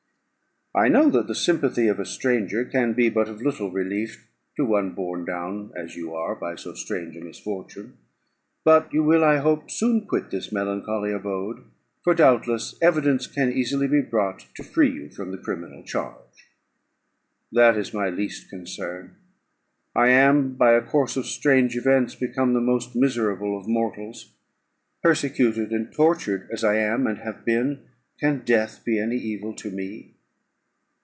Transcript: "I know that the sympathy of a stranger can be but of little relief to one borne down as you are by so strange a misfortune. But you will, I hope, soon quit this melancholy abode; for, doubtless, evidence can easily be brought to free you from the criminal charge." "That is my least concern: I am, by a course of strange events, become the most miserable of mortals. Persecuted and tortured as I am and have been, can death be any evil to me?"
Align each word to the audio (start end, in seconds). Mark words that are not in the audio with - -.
"I 0.73 0.87
know 0.87 1.09
that 1.09 1.27
the 1.27 1.35
sympathy 1.35 1.89
of 1.89 1.99
a 1.99 2.05
stranger 2.05 2.63
can 2.63 2.93
be 2.93 3.09
but 3.09 3.27
of 3.27 3.41
little 3.41 3.69
relief 3.69 4.25
to 4.55 4.63
one 4.63 4.91
borne 4.93 5.25
down 5.25 5.73
as 5.75 5.97
you 5.97 6.15
are 6.15 6.33
by 6.33 6.55
so 6.55 6.75
strange 6.75 7.17
a 7.17 7.19
misfortune. 7.19 7.97
But 8.63 8.93
you 8.93 9.03
will, 9.03 9.21
I 9.21 9.39
hope, 9.39 9.69
soon 9.69 10.05
quit 10.07 10.31
this 10.31 10.49
melancholy 10.49 11.11
abode; 11.11 11.65
for, 12.05 12.13
doubtless, 12.13 12.73
evidence 12.81 13.27
can 13.27 13.51
easily 13.51 13.85
be 13.85 13.99
brought 13.99 14.45
to 14.55 14.63
free 14.63 14.89
you 14.91 15.09
from 15.09 15.31
the 15.31 15.37
criminal 15.37 15.83
charge." 15.83 16.47
"That 17.51 17.75
is 17.75 17.93
my 17.93 18.07
least 18.07 18.49
concern: 18.49 19.17
I 19.93 20.07
am, 20.11 20.53
by 20.53 20.71
a 20.71 20.81
course 20.81 21.17
of 21.17 21.25
strange 21.25 21.75
events, 21.75 22.15
become 22.15 22.53
the 22.53 22.61
most 22.61 22.95
miserable 22.95 23.57
of 23.57 23.67
mortals. 23.67 24.31
Persecuted 25.03 25.71
and 25.71 25.91
tortured 25.91 26.47
as 26.49 26.63
I 26.63 26.77
am 26.77 27.07
and 27.07 27.17
have 27.17 27.43
been, 27.43 27.87
can 28.21 28.45
death 28.45 28.85
be 28.85 28.99
any 28.99 29.17
evil 29.17 29.53
to 29.55 29.69
me?" 29.69 30.13